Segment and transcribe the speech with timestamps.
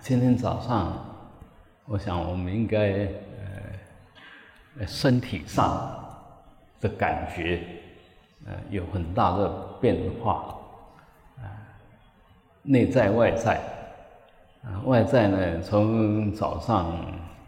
[0.00, 1.04] 今天早上，
[1.86, 3.08] 我想我们应该
[4.78, 5.98] 呃，身体上
[6.80, 7.60] 的感觉，
[8.46, 9.48] 呃，有很大的
[9.80, 10.56] 变化，
[11.38, 11.42] 啊，
[12.62, 13.60] 内在外在，
[14.62, 16.86] 啊，外在呢，从早上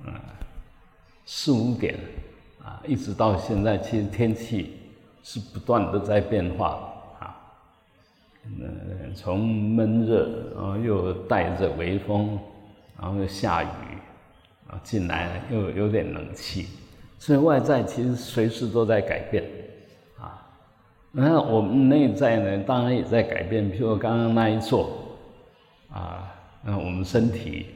[0.05, 0.13] 嗯
[1.25, 1.95] 四五点
[2.65, 4.81] 啊，一直到现在，其实天气
[5.23, 6.93] 是不断的在变化。
[8.61, 12.39] 呃，从闷热，然后又带着微风，
[13.01, 13.67] 然后又下雨，
[14.69, 16.67] 啊，进来又有点冷气，
[17.19, 19.45] 所以外在其实随时都在改变，
[20.19, 20.47] 啊，
[21.13, 23.71] 那我们内在呢，当然也在改变。
[23.71, 24.91] 譬如刚刚那一座，
[25.91, 27.67] 啊，那我们身体，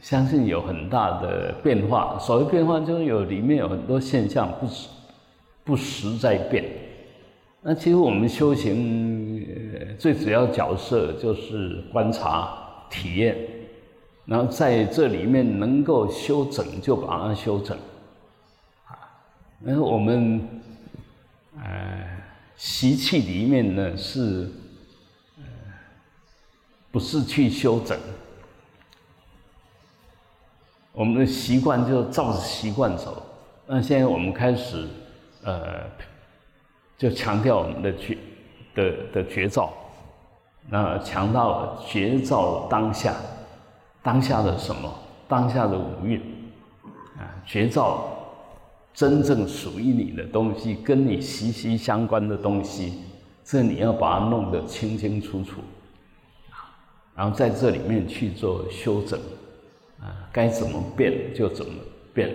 [0.00, 2.18] 相信有很大的变化。
[2.18, 4.66] 所谓变化，就是有里面有很多现象不
[5.62, 6.64] 不时在变。
[7.66, 8.76] 那其实我们修行，
[9.98, 12.56] 最主要角色就是观察、
[12.90, 13.36] 体验，
[14.24, 17.76] 然后在这里面能够修整，就把它修整。
[18.86, 18.98] 啊，
[19.62, 20.40] 然后我们，
[21.56, 22.22] 呃，
[22.56, 24.48] 习气里面呢是，
[25.38, 25.44] 呃，
[26.90, 27.98] 不是去修整，
[30.92, 33.24] 我们的习惯就照着习惯走。
[33.66, 34.86] 那现在我们开始，
[35.42, 35.82] 呃。
[36.96, 38.16] 就强调我们的觉
[38.72, 39.74] 的的觉照，
[40.68, 43.14] 那强调觉照当下，
[44.02, 44.92] 当下的什么？
[45.28, 46.20] 当下的五蕴
[47.16, 48.08] 啊，觉照
[48.92, 53.00] 真正属于你的东西，跟你息息相关的东西，
[53.42, 55.60] 这你要把它弄得清清楚楚
[56.50, 56.72] 啊，
[57.14, 59.18] 然后在这里面去做修整
[60.00, 61.72] 啊，该怎么变就怎么
[62.12, 62.30] 变，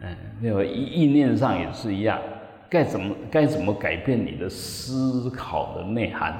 [0.00, 2.18] 嗯，那个意意念上也是一样。
[2.70, 6.36] 该怎么该怎么改变你的思考的内涵？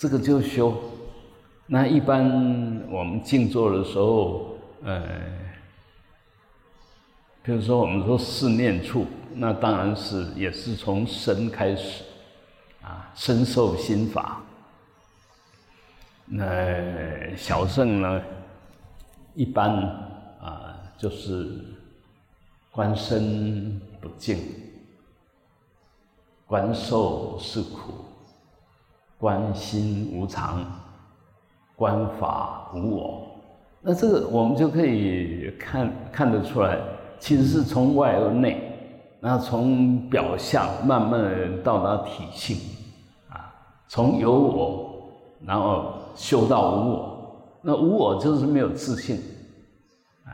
[0.00, 0.74] 这个就修。
[1.66, 2.24] 那一般
[2.90, 5.02] 我们静坐的时候，呃，
[7.42, 12.02] 比如说我们说四念处，那当然是也是从身开始
[12.80, 14.40] 啊，身受心法。
[16.24, 18.22] 那小圣呢，
[19.34, 19.70] 一般
[20.40, 21.62] 啊就是。
[22.72, 24.38] 观身不净，
[26.46, 28.04] 观受是苦，
[29.20, 30.64] 观心无常，
[31.76, 33.26] 观法无我。
[33.82, 36.78] 那这个我们就可以看看得出来，
[37.18, 38.72] 其实是从外而内，
[39.20, 42.56] 然后从表象慢慢到达体性，
[43.28, 43.54] 啊，
[43.86, 45.10] 从有我，
[45.46, 47.60] 然后修到无我。
[47.62, 49.20] 那无我就是没有自信，
[50.24, 50.32] 啊，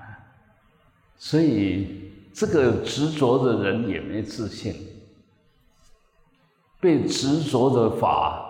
[1.19, 2.05] 所以。
[2.39, 4.75] 这个执着的人也没自信，
[6.79, 8.46] 被执着的法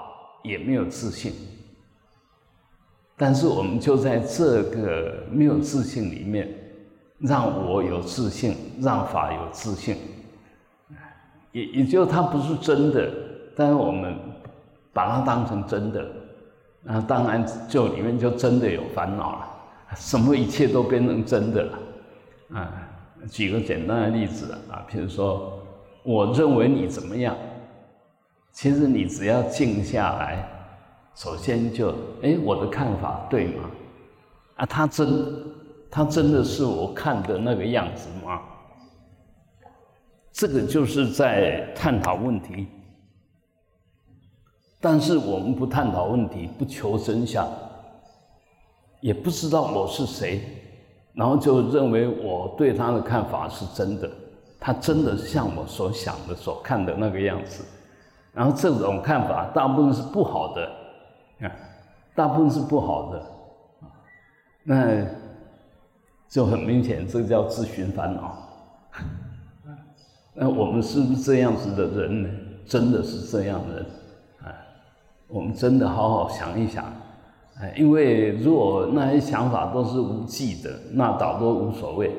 [0.47, 1.33] 也没有自信。
[3.17, 6.49] 但是我们就在这个没有自信里面，
[7.19, 9.97] 让我有自信，让法有自信，
[11.53, 13.11] 也也就它不是真的，
[13.57, 14.15] 但是我们
[14.93, 16.07] 把它当成真的，
[16.83, 19.49] 那当然就里面就真的有烦恼了，
[19.97, 21.79] 什么一切都变成真的了，
[22.53, 22.83] 啊。
[23.31, 25.59] 举个简单的例子啊，比如说，
[26.05, 27.35] 我认为你怎么样？
[28.57, 30.49] 其实你只要静下来，
[31.15, 31.91] 首先就，
[32.23, 33.71] 哎，我的看法对吗？
[34.55, 35.07] 啊，他真，
[35.91, 38.41] 他真的是我看的那个样子吗？
[40.33, 42.67] 这个就是在探讨问题。
[44.81, 47.47] 但是我们不探讨问题，不求真相，
[49.03, 50.41] 也不知道我是谁。
[51.13, 54.11] 然后就认为我对他的看法是真的，
[54.59, 57.63] 他真的像我所想的、所看的那个样子。
[58.37, 60.71] 然后这种看法大部分是不好的，
[61.41, 61.51] 啊，
[62.15, 63.23] 大部分是不好的，
[64.63, 65.07] 那
[66.29, 68.37] 就很明显，这叫自寻烦恼。
[70.39, 72.29] 那我们是不是这样子的人呢？
[72.67, 73.87] 真的是这样的人
[74.43, 74.53] 啊？
[75.29, 76.85] 我们真的好好想一想。
[77.59, 82.13] 哎，因为如果那些想法都是无记的，那倒都无所谓，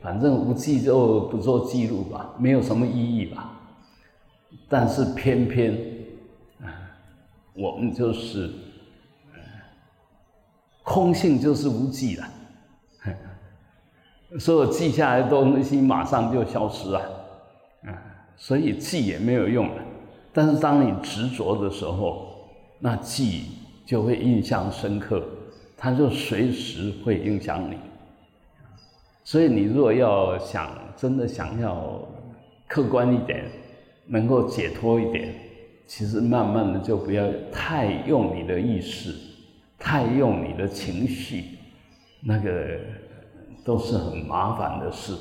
[0.00, 3.50] 反正无记就不做记录吧，没有什么意义吧。
[4.68, 5.72] 但是偏偏，
[6.62, 6.66] 啊，
[7.54, 8.50] 我们就是，
[10.82, 12.28] 空性就是无记了，
[14.38, 17.00] 所有记下来的东西马上就消失了，
[17.84, 17.90] 啊，
[18.36, 19.82] 所以记也没有用了。
[20.32, 23.44] 但是当你执着的时候，那记。
[23.86, 25.22] 就会印象深刻，
[25.76, 27.76] 它就随时会影响你。
[29.22, 32.00] 所以你如果要想真的想要
[32.66, 33.44] 客观一点，
[34.06, 35.34] 能够解脱一点，
[35.86, 39.14] 其实慢慢的就不要太用你的意识，
[39.78, 41.44] 太用你的情绪，
[42.22, 42.78] 那个
[43.64, 45.14] 都是很麻烦的事，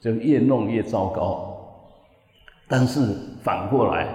[0.00, 1.54] 就越弄越糟糕。
[2.66, 3.00] 但是
[3.42, 4.08] 反过来，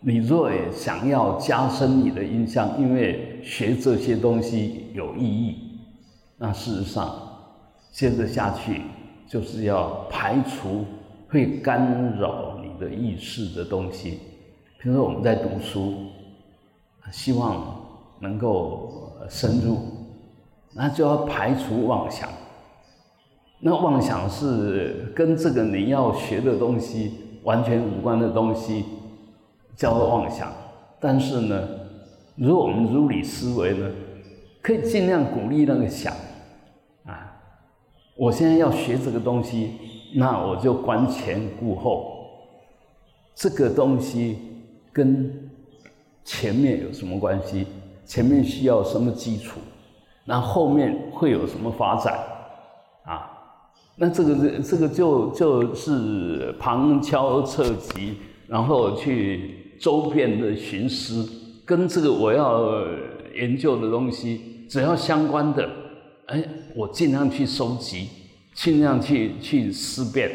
[0.00, 5.78] 你若想要加深你的印象，因为学这些东西有意义，
[6.38, 7.14] 那事实上
[7.92, 8.80] 接着下去
[9.26, 10.84] 就是要排除
[11.28, 14.18] 会干扰的意识的东西。
[14.80, 15.94] 比如说我们在读书，
[17.10, 17.74] 希望
[18.20, 19.78] 能够深入，
[20.74, 22.28] 那就要排除妄想。
[23.60, 28.84] 那妄想是跟这个你要学的东西完全无关的东西，
[29.74, 30.52] 叫做妄想。
[31.00, 31.66] 但是呢，
[32.36, 33.90] 如果我们如理思维呢，
[34.60, 36.12] 可以尽量鼓励那个想
[37.04, 37.40] 啊，
[38.16, 39.72] 我现在要学这个东西，
[40.14, 42.13] 那我就观前顾后，
[43.34, 44.38] 这个东西。
[44.92, 45.50] 跟
[46.24, 47.66] 前面有什么关系？
[48.06, 49.58] 前面需要什么基础？
[50.24, 52.16] 那后面会有什么发展？
[53.04, 53.28] 啊，
[53.96, 61.28] 那这个这这个就就是旁敲侧击，然后去周边的寻思，
[61.64, 62.72] 跟这个我要
[63.34, 65.68] 研究的东西只要相关的，
[66.26, 66.44] 哎，
[66.76, 68.08] 我尽量去收集，
[68.54, 70.30] 尽量去去思辨，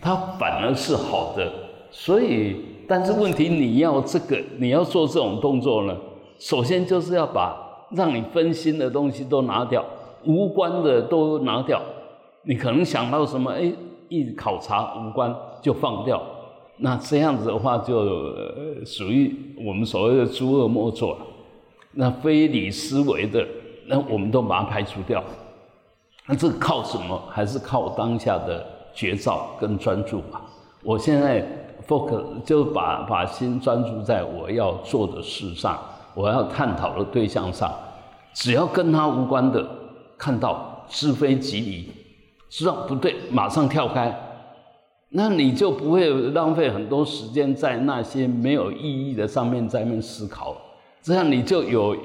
[0.00, 1.52] 它反而是好的，
[1.96, 2.56] 所以。
[2.88, 5.96] 但是问题，你要这个，你要做这种动作呢？
[6.38, 7.56] 首先就是要把
[7.90, 9.84] 让你分心的东西都拿掉，
[10.24, 11.82] 无关的都拿掉。
[12.44, 13.72] 你可能想到什么，哎，
[14.08, 16.22] 一考察无关就放掉。
[16.76, 18.04] 那这样子的话，就
[18.84, 19.34] 属于
[19.66, 21.18] 我们所谓的诸恶莫作。
[21.90, 23.44] 那非理思维的，
[23.88, 25.20] 那我们都把它排除掉。
[26.28, 27.20] 那这靠什么？
[27.32, 28.64] 还是靠当下的
[28.94, 30.40] 绝招跟专注吧。
[30.84, 31.44] 我现在。
[31.86, 35.78] Focus 就把把心专注在我要做的事上，
[36.14, 37.72] 我要探讨的对象上，
[38.34, 39.64] 只要跟他无关的，
[40.18, 41.90] 看到是非即离，
[42.48, 44.14] 知道不对，马上跳开，
[45.10, 50.56] 那你就不会浪费很多时间在那些没有意义的上面在面思考，
[51.02, 51.96] 这样你就有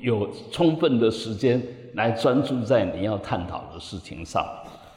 [0.00, 1.60] 有充分的时间
[1.94, 4.46] 来专注在你要探讨的事情上，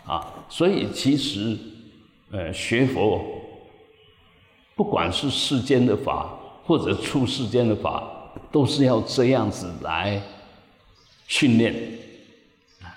[0.05, 1.57] 啊，所以其实，
[2.31, 3.19] 呃，学佛。
[4.77, 6.29] 不管是世间的法，
[6.63, 8.07] 或者出世间的法，
[8.51, 10.21] 都是要这样子来
[11.27, 11.73] 训练
[12.81, 12.93] 啊。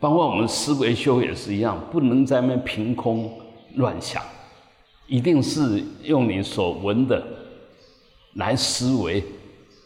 [0.00, 3.30] 包括我们思维修也是一样，不能在那凭空
[3.76, 4.20] 乱想，
[5.06, 7.24] 一定是用你所闻的
[8.34, 9.22] 来思维。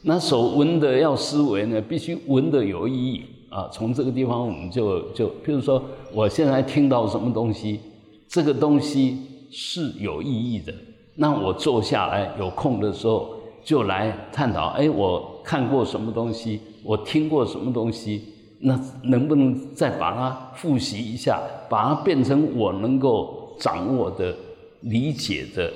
[0.00, 3.69] 那所闻的要思维呢，必须闻的有意义啊。
[3.70, 7.79] 从这个地方，我们就就，譬如说，我现在听到什么东西，
[8.26, 9.19] 这个东西
[9.50, 10.73] 是有意义的。
[11.14, 14.69] 那我坐下来有空的时候就来探讨。
[14.69, 16.61] 哎，我看过什么东西？
[16.82, 18.25] 我听过什么东西？
[18.61, 24.35] 那能不能再把它复习一下，把它变成我能够掌握的、
[24.81, 25.73] 理解的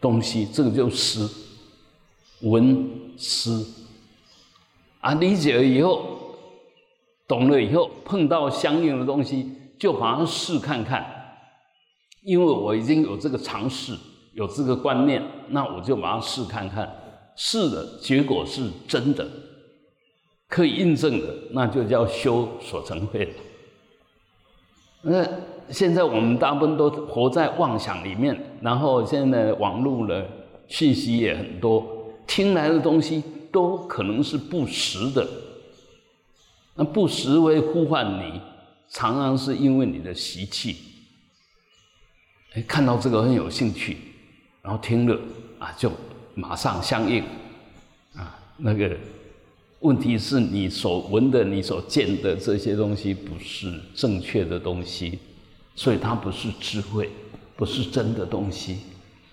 [0.00, 0.46] 东西？
[0.46, 1.26] 这个就是
[2.42, 3.66] 文思
[5.00, 6.04] 啊，理解了以后，
[7.26, 11.04] 懂了以后，碰到相应的东西就把它试看看，
[12.22, 13.96] 因为我已经有这个尝试。
[14.36, 16.86] 有这个观念，那我就把它试看看，
[17.34, 19.26] 试的结果是真的，
[20.46, 23.34] 可以印证的，那就叫修所成慧。
[25.00, 25.26] 那
[25.70, 30.22] 现在我们大部分都活在妄想里面，然后现在网络呢
[30.68, 35.26] 信息也很多，听来的东西都可能是不实的。
[36.74, 38.38] 那不实为呼唤你，
[38.90, 40.76] 常常是因为你的习气，
[42.52, 43.96] 哎，看到这个很有兴趣。
[44.66, 45.16] 然后听了
[45.60, 45.88] 啊，就
[46.34, 47.22] 马上相应
[48.16, 48.36] 啊。
[48.56, 48.90] 那个
[49.78, 55.20] 问题是你所闻的、你所见的这些东西不是正确的东西，
[55.76, 57.08] 所以它不是智慧，
[57.54, 58.78] 不是真的东西。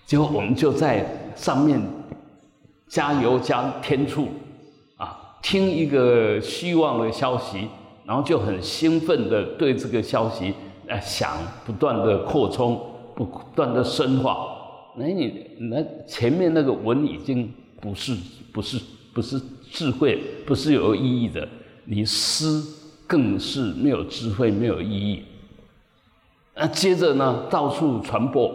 [0.06, 1.04] 结果我们就在
[1.36, 1.82] 上面
[2.88, 4.28] 加油加添醋
[4.98, 7.68] 啊，听一个希望的消息，
[8.06, 10.54] 然后就很兴奋的对这个消息
[10.86, 12.80] 呃想不断的扩充，
[13.16, 14.53] 不断的深化。
[14.96, 18.16] 那你那前面那个文已经不是
[18.54, 18.80] 不是
[19.14, 21.48] 不是智慧，不是有意义的。
[21.86, 22.64] 你思
[23.08, 25.24] 更是没有智慧，没有意义。
[26.56, 28.54] 那接着呢，到处传播，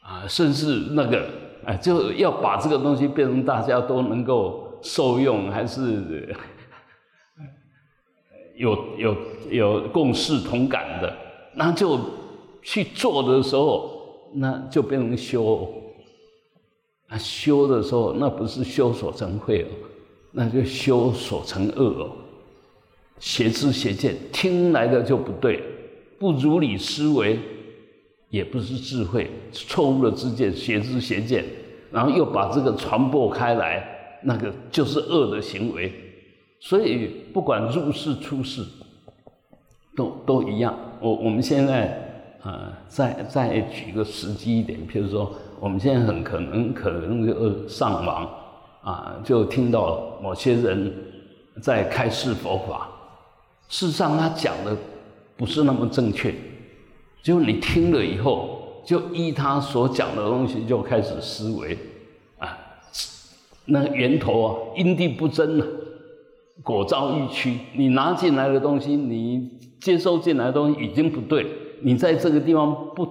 [0.00, 1.28] 啊，甚至那个
[1.64, 6.34] 啊，就要把这个东西变成大家都能够受用，还是
[8.56, 9.16] 有有
[9.50, 11.12] 有共识同感的，
[11.54, 11.98] 那就
[12.62, 13.93] 去做的时候。
[14.34, 15.72] 那就变成修，
[17.06, 19.68] 啊，修的时候那不是修所成慧哦，
[20.32, 22.10] 那就修所成恶哦，
[23.20, 25.62] 邪知邪见，听来的就不对，
[26.18, 27.38] 不如理思维，
[28.28, 31.44] 也不是智慧，错误的知见，邪知邪见，
[31.92, 35.92] 然后又把这个传播开来，那个就是恶的行为。
[36.58, 38.64] 所以不管入世出世，
[39.94, 40.76] 都都一样。
[41.00, 42.03] 我我们现在
[42.44, 48.28] 呃，再再举个实际一点，譬如说，我们现在很可能可能就上网
[48.82, 50.92] 啊，就听到某些人
[51.62, 52.86] 在开示佛法，
[53.68, 54.76] 事实上他讲的
[55.38, 56.34] 不是那么正确，
[57.22, 61.78] 就你听了以后，就依他所讲的东西就开始思维
[62.38, 62.58] 啊，
[63.64, 65.66] 那源头啊，因地不真啊。
[66.62, 71.63] 果遭愈曲，你拿进来的东西，你接收进来的东西已经不对。
[71.84, 73.06] 你在这个地方不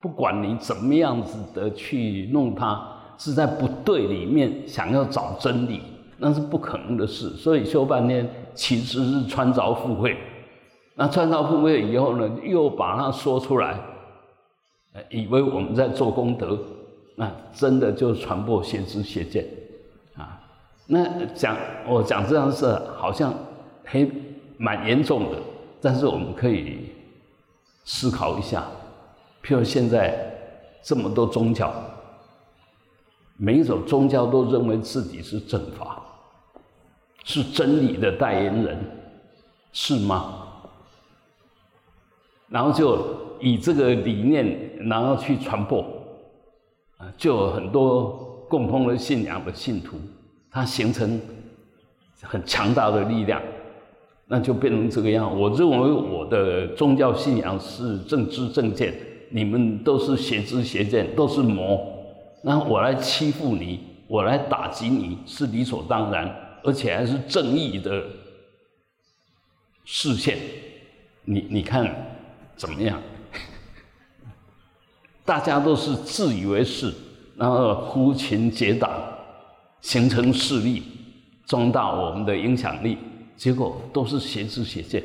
[0.00, 5.80] 不管你怎么样子的去弄它，是在不对里面想要找真理，
[6.18, 7.30] 那是不可能的事。
[7.30, 10.16] 所以修半天其实是穿凿附会。
[10.96, 13.78] 那穿凿附会以后呢，又把它说出来，
[15.10, 16.58] 以为我们在做功德，
[17.14, 19.46] 那真的就传播邪知邪见。
[20.90, 21.56] 那讲
[21.86, 22.66] 我讲这样事，
[22.96, 23.32] 好像
[23.84, 24.04] 还
[24.56, 25.38] 蛮严重的，
[25.80, 26.78] 但是我们可以
[27.90, 28.66] 思考一下，
[29.42, 30.14] 譬如现在
[30.82, 31.72] 这么多宗教，
[33.38, 36.02] 每一种宗教都认为自己是正法，
[37.24, 38.78] 是真理的代言人，
[39.72, 40.44] 是吗？
[42.48, 45.80] 然后就以这个理念，然后去传播，
[46.98, 49.96] 啊，就有很多共同的信仰的信徒。
[50.50, 51.18] 它形成
[52.20, 53.40] 很强大的力量，
[54.28, 55.36] 那就变成这个样。
[55.38, 58.94] 我认为我的宗教信仰是正知正见，
[59.30, 61.80] 你们都是邪知邪见，都是魔。
[62.42, 66.32] 那我来欺负你，我来打击你是理所当然，
[66.62, 68.04] 而且还是正义的
[69.84, 70.38] 视线。
[71.24, 71.90] 你你看
[72.56, 73.00] 怎么样？
[75.24, 76.94] 大家都是自以为是，
[77.36, 78.90] 然后呼群结党。
[79.80, 80.82] 形成势力，
[81.46, 82.98] 壮大我们的影响力，
[83.38, 85.02] 结果都是邪知邪见。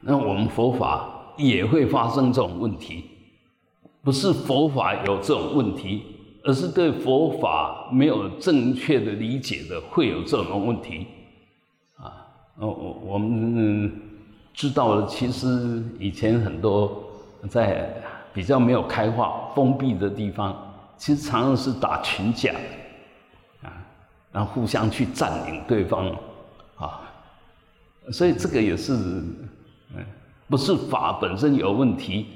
[0.00, 3.04] 那我们佛法也会发生这种问题，
[4.02, 6.02] 不是佛法有这种问题，
[6.44, 11.06] 而是对佛法没有正确的理解的会有这种问题。
[11.96, 12.26] 啊，
[12.56, 13.92] 我我我们
[14.54, 17.04] 知道了，其实以前很多
[17.48, 17.92] 在
[18.32, 20.68] 比较没有开化、封闭的地方。
[20.96, 22.54] 其实常常是打群架，
[24.32, 26.08] 然后互相去占领对方，
[26.76, 27.00] 啊，
[28.10, 30.04] 所以这个也是，嗯，
[30.48, 32.26] 不是法本身有问题，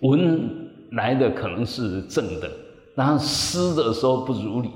[0.00, 2.50] 文来的可能是正的，
[2.94, 4.70] 然后思的时候不如理，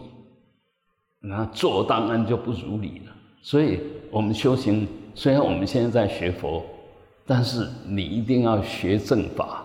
[1.21, 3.13] 然后做当然就不如理了。
[3.43, 6.65] 所以我们修行，虽然我们现在在学佛，
[7.27, 9.63] 但是你一定要学正法。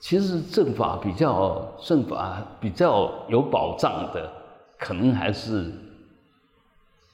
[0.00, 4.30] 其实正法比较正法比较有保障的，
[4.78, 5.72] 可能还是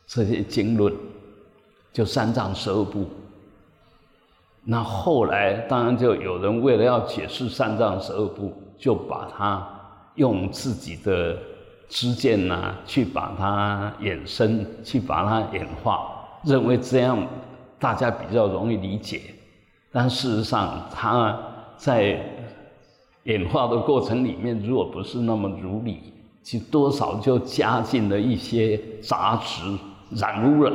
[0.07, 0.95] 这些经论，
[1.93, 3.07] 就三藏十二部。
[4.63, 9.67] 那后来当然就有人为了要解释三藏十二部，就把它
[10.17, 11.39] 用自己的
[11.89, 16.11] 知见呐，去把它衍生，去把它演化，
[16.45, 17.27] 认为这样
[17.79, 19.23] 大家比较容易理解。
[19.91, 21.37] 但事实上，他
[21.77, 22.23] 在
[23.25, 26.13] 演化的过程里面，如果不是那么如理，
[26.43, 29.63] 其多少就加进了一些杂质，
[30.11, 30.73] 染污了。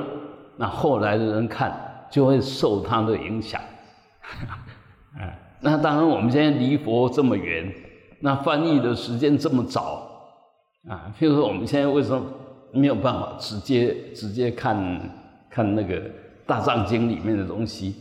[0.57, 3.59] 那后来的人看，就会受他的影响。
[5.61, 7.73] 那当然，我们现在离佛这么远，
[8.19, 10.07] 那翻译的时间这么早，
[10.87, 12.23] 啊，譬如说我们现在为什么
[12.71, 14.99] 没有办法直接直接看
[15.49, 16.01] 看那个
[16.45, 17.95] 大藏经里面的东西？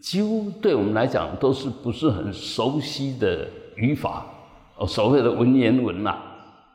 [0.00, 3.48] 几乎对我们来讲都是不是很熟悉的。
[3.76, 4.24] 语法，
[4.78, 6.16] 哦，所谓的文言文呐，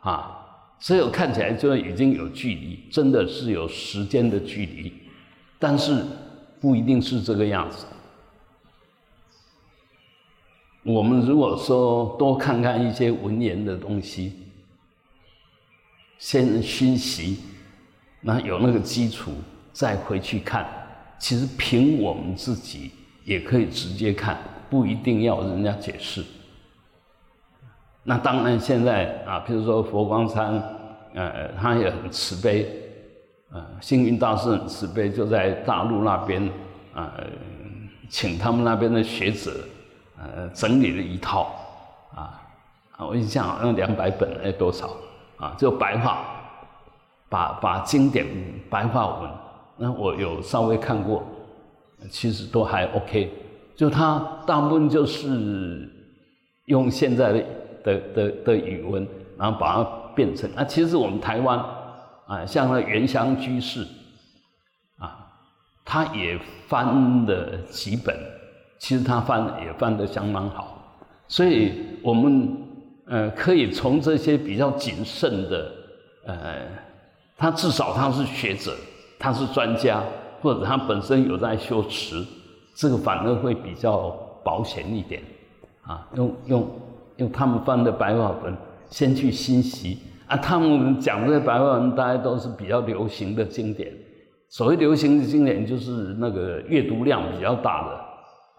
[0.01, 0.37] 啊
[0.79, 4.91] 所以看起来就已经有距离，真的是有时间的距离，
[5.59, 6.03] 但是
[6.59, 7.85] 不一定是这个样子。
[10.83, 14.33] 我们如果说多看看一些文言的东西，
[16.17, 17.37] 先熏习，
[18.21, 19.31] 那有那个基础，
[19.71, 20.67] 再回去看，
[21.19, 22.89] 其实凭我们自己
[23.23, 26.25] 也可以直接看，不一定要人家解释。
[28.03, 30.61] 那当然，现在啊，比如说佛光山，
[31.13, 32.67] 呃，他也很慈悲，
[33.51, 36.49] 呃，星云大师很慈悲，就在大陆那边，
[36.93, 37.13] 啊，
[38.09, 39.51] 请他们那边的学者，
[40.17, 41.53] 呃，整理了一套，
[42.15, 42.41] 啊，
[42.97, 44.89] 我印象好像两百本，哎，多少？
[45.37, 46.25] 啊，就白话，
[47.29, 48.25] 把把经典
[48.69, 49.31] 白话文，
[49.77, 51.23] 那我有稍微看过，
[52.09, 53.31] 其实都还 OK。
[53.75, 55.89] 就他大部分就是
[56.65, 57.43] 用现在的
[57.83, 59.07] 的的的语文，
[59.37, 59.83] 然后把它
[60.15, 61.57] 变成啊，其实我们台湾
[62.27, 63.85] 啊，像那原乡居士
[64.97, 65.27] 啊，
[65.83, 68.15] 他也翻了几本，
[68.79, 70.95] 其实他翻也翻得相当好，
[71.27, 72.57] 所以我们
[73.07, 75.71] 呃可以从这些比较谨慎的
[76.25, 76.67] 呃，
[77.37, 78.75] 他至少他是学者，
[79.19, 80.03] 他是专家，
[80.41, 82.23] 或者他本身有在修持。
[82.73, 84.09] 这个反而会比较
[84.45, 85.21] 保险一点，
[85.81, 86.67] 啊，用用
[87.17, 88.55] 用他们翻的白话文
[88.89, 93.91] 先去欣习啊，他们讲的白话文大家都是比较流行的经典，
[94.49, 97.99] 所谓流行的经典就是那个阅读量比较大的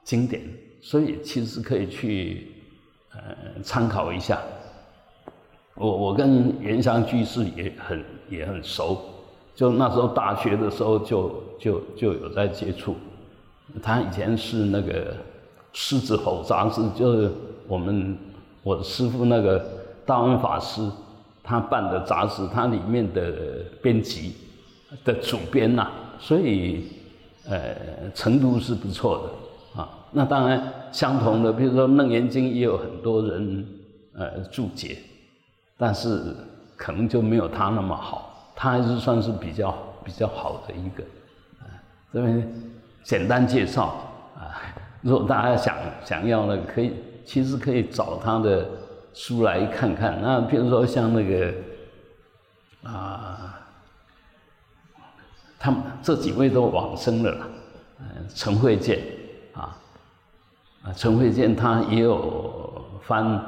[0.05, 0.43] 经典，
[0.81, 2.49] 所以其实可以去
[3.13, 4.39] 呃参考一下。
[5.75, 9.01] 我我跟原乡居士也很也很熟，
[9.55, 12.95] 就那时候大学的时候就就就有在接触。
[13.83, 15.13] 他以前是那个
[15.73, 17.33] 《狮子吼》杂志，就是
[17.67, 18.15] 我们
[18.63, 19.65] 我师傅那个
[20.07, 20.89] 大恩法师
[21.43, 23.33] 他办的杂志，他里面的
[23.83, 24.35] 编辑
[25.05, 25.89] 的主编呐，
[26.19, 26.89] 所以
[27.49, 29.23] 呃程度是不错
[29.75, 29.89] 的啊。
[30.13, 33.67] 那当然相同的，比如说《楞严经》也有很多人
[34.15, 34.99] 呃注解，
[35.77, 36.35] 但是
[36.77, 41.03] 可能就没有他那么好，他还是算是比较比较好的一个
[41.61, 41.67] 啊
[42.13, 42.53] 这边。
[43.05, 43.87] 简单介绍
[44.39, 44.55] 啊，
[45.01, 46.93] 如果大家想想要那个，可以
[47.25, 48.69] 其实可以找他的
[49.15, 50.19] 书来看看。
[50.23, 51.53] 那比如说像那个
[52.83, 53.61] 啊，
[55.59, 57.47] 他们这几位都往生了啦，
[58.35, 58.99] 陈慧健
[59.53, 59.79] 啊，
[60.83, 63.41] 啊，陈慧健他也有翻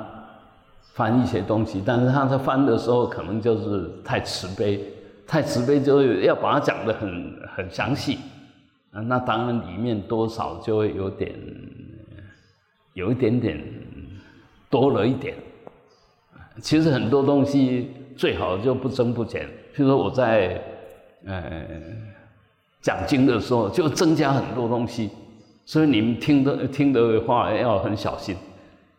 [0.93, 4.81] 翻一些东西，但是他在翻的时候可能就是太慈悲，
[5.27, 8.19] 太慈悲就要把它讲的很很详细。
[8.93, 11.35] 啊，那当然里面多少就会有点，
[12.95, 13.63] 有一点点
[14.71, 15.35] 多了一点。
[16.63, 19.45] 其实很多东西最好就不增不减。
[19.75, 20.61] 譬如说我在
[21.27, 21.67] 呃
[22.81, 25.11] 讲经的时候，就增加很多东西，
[25.67, 28.35] 所以你们听的听的话要很小心。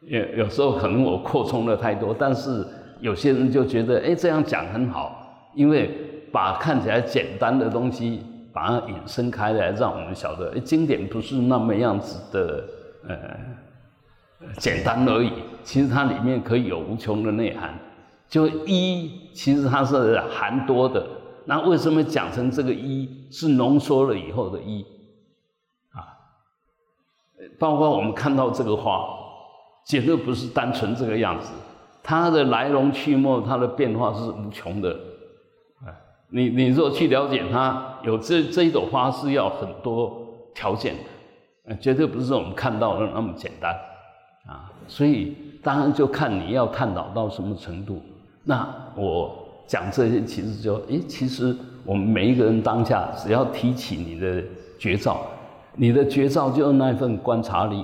[0.02, 2.64] 有有时候可能我扩充了太多，但是
[3.02, 5.90] 有些人就觉得哎这样讲很好，因为
[6.32, 8.22] 把看起来简单的东西。
[8.56, 12.64] 把它引申开来，让我们晓得，经典不是那么样子的，
[13.06, 13.18] 呃，
[14.58, 15.32] 简单而已。
[15.64, 17.78] 其实它里面可以有无穷的内涵。
[18.28, 21.06] 就一，其实它是含多的。
[21.46, 24.84] 那为什么讲成这个一是浓缩了以后的一？
[25.92, 26.02] 啊，
[27.60, 29.08] 包括我们看到这个花，
[29.86, 31.52] 绝对不是单纯这个样子。
[32.02, 34.96] 它的来龙去脉，它的变化是无穷的。
[36.30, 40.96] 你你若去了解它，有这这一朵花是要很多条件
[41.66, 43.74] 的，绝对不是我们看到的那么简单。
[44.88, 48.02] 所以当然就看你要探讨到什么程度。
[48.44, 49.36] 那我
[49.68, 54.44] 讲这些，其实就诶，其实我们每一个人当下，只要提起你的
[54.78, 55.22] 绝招，
[55.76, 57.84] 你的绝招就是那份观察力，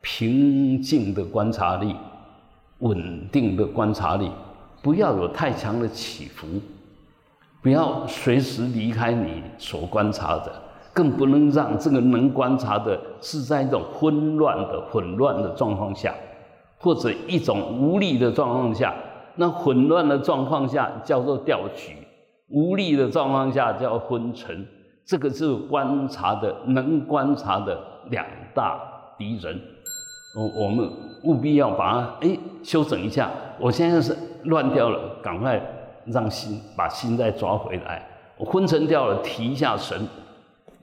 [0.00, 1.94] 平静的观察力，
[2.80, 4.30] 稳定的观察力，
[4.82, 6.46] 不要有太强的起伏。
[7.62, 10.52] 不要随时离开你所观察的，
[10.94, 16.14] 更不能让这个能观察的是在一种混乱的、混乱的状况下，
[16.78, 18.94] 或者一种无力的状况下。
[19.34, 21.96] 那混乱的状况下叫做调取，
[22.48, 24.66] 无力的状况下叫昏沉。
[25.04, 27.78] 这个是观察的能观察的
[28.10, 28.80] 两大
[29.18, 29.60] 敌人。
[30.36, 30.88] 我我们
[31.24, 33.28] 务必要把它哎修整一下。
[33.58, 35.60] 我现在是乱掉了，赶快。
[36.06, 39.98] 让心把心再抓回来，我昏沉掉了，提一下神，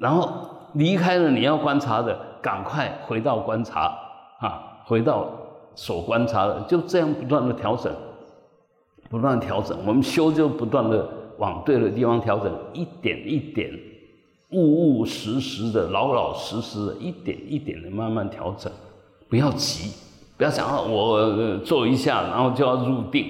[0.02, 3.96] 然后离开了你要观察的，赶快回到观察，
[4.40, 5.30] 啊，回到
[5.76, 7.94] 所观察的，就这样不断的调整，
[9.12, 13.72] 不断调整，我们修就不断的往对的地方调整，一点一点，
[14.54, 18.72] 务务实实的，老老实实的，一点一点的慢慢调整，
[19.30, 19.92] 不要急，
[20.36, 23.28] 不要想啊，我做一下，然后就要入定。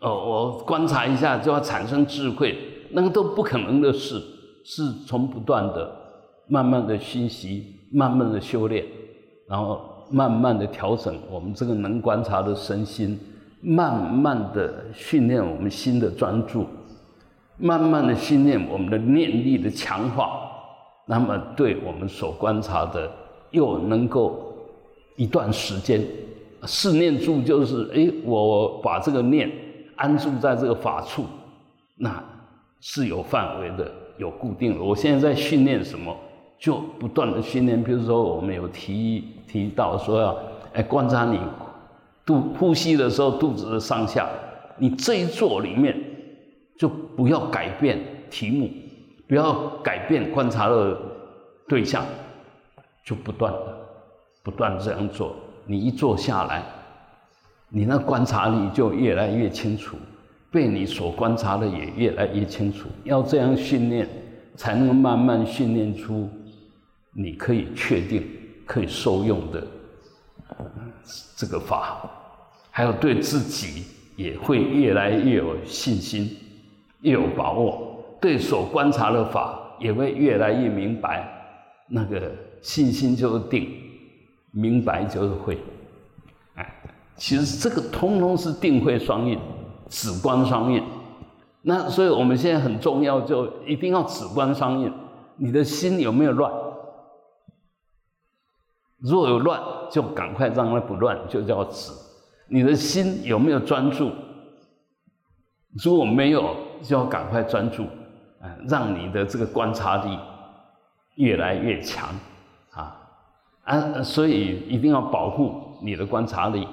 [0.00, 2.58] 哦，我观察一下就要产生智慧，
[2.90, 4.20] 那个都不可能的事，
[4.64, 5.94] 是从不断的、
[6.50, 8.84] 慢慢的熏习、慢慢的修炼，
[9.48, 13.18] 然后慢慢的调整我们这个能观察的身心，
[13.62, 16.66] 慢慢的训练我们心的专注，
[17.56, 20.50] 慢慢的训练我们的念力的强化，
[21.06, 23.10] 那么对我们所观察的
[23.52, 24.52] 又能够
[25.16, 26.04] 一段时间，
[26.64, 29.50] 四念住就是，哎，我把这个念。
[29.96, 31.26] 安住在这个法处，
[31.96, 32.24] 那
[32.80, 34.82] 是有范围的，有固定的。
[34.82, 36.16] 我现在在训练什么，
[36.60, 37.82] 就不断的训练。
[37.82, 40.38] 比如说，我们有提提到说要
[40.74, 41.40] 哎观察你
[42.24, 44.28] 肚呼吸的时候肚子的上下，
[44.76, 45.96] 你这一坐里面
[46.78, 47.98] 就不要改变
[48.30, 48.70] 题目，
[49.26, 50.96] 不要改变观察的
[51.66, 52.04] 对象，
[53.04, 53.76] 就不断的
[54.44, 55.34] 不断这样做。
[55.66, 56.62] 你一坐下来，
[57.68, 59.96] 你那观察力就越来越清楚。
[60.52, 64.08] 被你所观察的也越来越清楚，要这样训练，
[64.56, 66.28] 才能慢慢训练出
[67.12, 68.26] 你可以确定、
[68.66, 69.66] 可以受用的
[71.36, 72.08] 这个法，
[72.70, 73.84] 还有对自己
[74.16, 76.36] 也会越来越有信心、
[77.00, 81.28] 越有把握，对所观察的法也会越来越明白。
[81.88, 83.68] 那个信心就是定，
[84.52, 85.58] 明白就是会。
[86.54, 86.82] 哎，
[87.16, 89.38] 其实这个通通是定慧双运。
[89.92, 90.80] 止观双运，
[91.62, 94.92] 那所以我们现在很重要，就一定要止观双运。
[95.34, 96.52] 你的心有没有乱？
[99.00, 99.60] 若有乱，
[99.90, 101.92] 就赶快让它不乱，就叫止。
[102.48, 104.10] 你的心有没有专注？
[105.82, 107.84] 如果没有，就要赶快专注，
[108.40, 110.18] 啊，让你的这个观察力
[111.14, 112.08] 越来越强，
[112.72, 112.96] 啊
[113.64, 116.66] 啊，所以一定要保护你的观察力，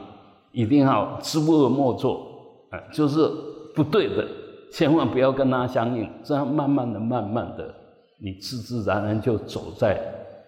[0.52, 2.26] 一定要知恶莫作。
[2.72, 3.30] 哎，就是
[3.76, 4.28] 不对的，
[4.74, 7.74] 千万不要跟他相应，这样慢慢的、慢慢的，
[8.20, 10.02] 你自自然然就走在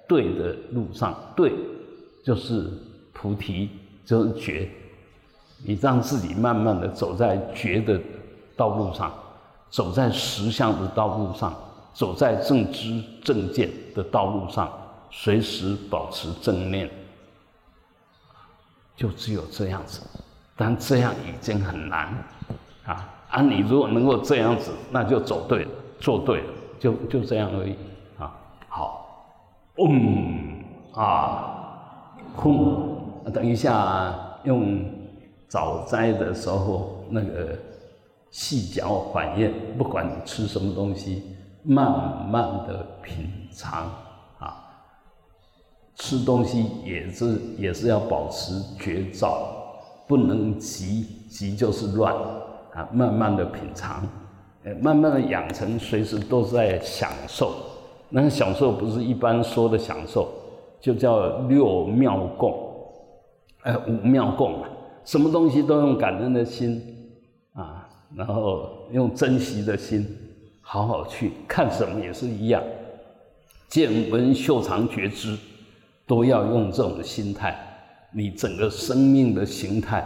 [0.10, 1.16] 对的路上。
[1.38, 1.54] 对，
[2.22, 2.70] 就是
[3.14, 3.70] 菩提，
[4.04, 4.70] 就是觉。
[5.64, 7.98] 你让自己慢慢的走在觉的
[8.58, 9.14] 道路上，
[9.70, 11.54] 走在实相的道路上，
[11.94, 14.72] 走在正知正见的道路上，
[15.12, 16.90] 随时保持正念，
[18.96, 20.02] 就只有这样子。
[20.56, 22.14] 但这样已经很难，
[22.86, 23.42] 啊啊！
[23.42, 27.76] 你如果能够这样子，那就走对了，做对了，就就这样而已，
[28.18, 28.36] 啊，
[28.68, 29.09] 好，
[29.88, 30.64] 嗯
[30.94, 34.14] 啊，空，等一下
[34.44, 34.84] 用
[35.48, 37.58] 早斋的时候那个
[38.32, 43.84] 细嚼缓咽，不管你吃什么东西，慢慢的品尝，
[44.40, 44.58] 啊，
[45.96, 49.56] 吃东西也是也是要保持觉照。
[50.08, 52.12] 不能急，急就是乱
[52.74, 52.90] 啊！
[52.92, 54.02] 慢慢的品尝，
[54.64, 57.54] 呃，慢慢的养成，随时都在享受。
[58.10, 60.28] 那个享受不是一般说的享受，
[60.82, 62.54] 就叫六妙供，
[63.62, 64.70] 哎，五妙供啊！
[65.06, 66.82] 什么东西都用感恩的心
[67.54, 70.08] 啊，然后用珍惜的心，
[70.62, 72.64] 好好去看什么也是一样，
[73.68, 75.38] 见闻嗅尝觉知，
[76.08, 77.58] 都要用这种心态。
[78.12, 80.04] 你整个生命的形态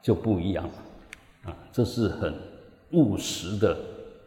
[0.00, 2.34] 就不一样了，啊，这是很
[2.92, 3.76] 务实的、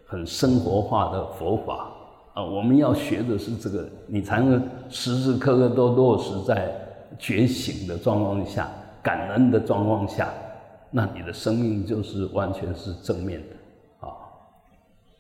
[0.06, 1.92] 很生活化的佛法
[2.34, 2.44] 啊。
[2.44, 6.74] 我们要学的是这个，你才能时时刻刻都落实在
[7.18, 8.70] 觉醒的状况下、
[9.02, 10.34] 感恩的状况下，
[10.92, 13.56] 那你的生命就是完全是正面的。